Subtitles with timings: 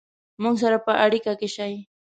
[0.41, 1.73] مونږ سره په اړیکه کې شئ